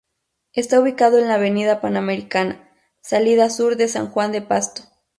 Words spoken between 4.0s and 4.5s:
Juan de